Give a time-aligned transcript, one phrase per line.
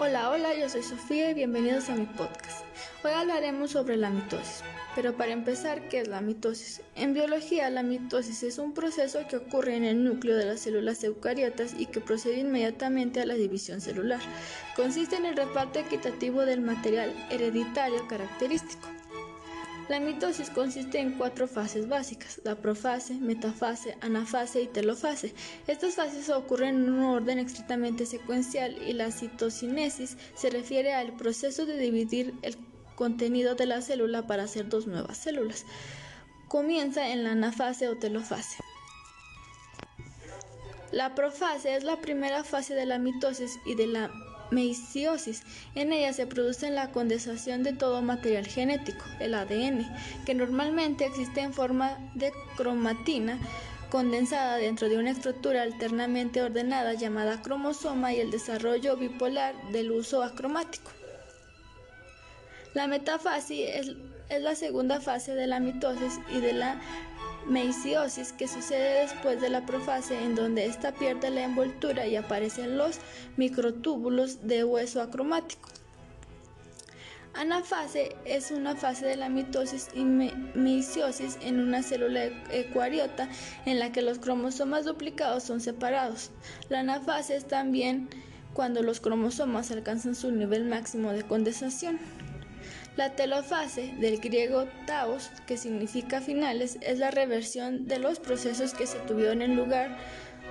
[0.00, 2.64] Hola, hola, yo soy Sofía y bienvenidos a mi podcast.
[3.02, 4.62] Hoy hablaremos sobre la mitosis.
[4.94, 6.82] Pero para empezar, ¿qué es la mitosis?
[6.94, 11.02] En biología, la mitosis es un proceso que ocurre en el núcleo de las células
[11.02, 14.20] eucariotas y que procede inmediatamente a la división celular.
[14.76, 18.88] Consiste en el reparto equitativo del material hereditario característico.
[19.88, 25.32] La mitosis consiste en cuatro fases básicas, la profase, metafase, anafase y telofase.
[25.66, 31.64] Estas fases ocurren en un orden estrictamente secuencial y la citocinesis se refiere al proceso
[31.64, 32.58] de dividir el
[32.96, 35.64] contenido de la célula para hacer dos nuevas células.
[36.48, 38.58] Comienza en la anafase o telofase.
[40.92, 44.10] La profase es la primera fase de la mitosis y de la
[44.50, 45.42] meiosis.
[45.74, 49.86] En ella se produce la condensación de todo material genético, el ADN,
[50.24, 53.38] que normalmente existe en forma de cromatina
[53.90, 60.22] condensada dentro de una estructura alternamente ordenada llamada cromosoma y el desarrollo bipolar del uso
[60.22, 60.90] acromático.
[62.74, 63.92] La metafase es,
[64.28, 66.80] es la segunda fase de la mitosis y de la
[67.46, 72.76] meiosis que sucede después de la profase en donde ésta pierde la envoltura y aparecen
[72.76, 72.98] los
[73.36, 75.68] microtúbulos de hueso acromático.
[77.34, 83.28] Anafase es una fase de la mitosis y meiosis en una célula eucariota
[83.64, 86.30] en la que los cromosomas duplicados son separados.
[86.68, 88.08] La anafase es también
[88.54, 92.00] cuando los cromosomas alcanzan su nivel máximo de condensación.
[92.98, 98.88] La telofase, del griego taos, que significa finales, es la reversión de los procesos que
[98.88, 99.96] se tuvieron en lugar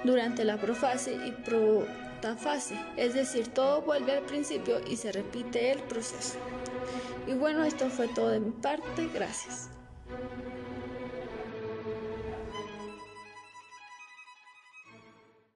[0.05, 5.79] durante la profase y protafase, es decir, todo vuelve al principio y se repite el
[5.79, 6.37] proceso.
[7.27, 9.67] Y bueno, esto fue todo de mi parte, gracias.